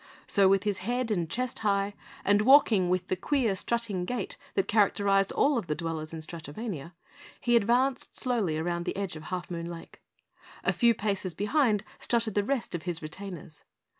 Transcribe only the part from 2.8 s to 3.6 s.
with the queer,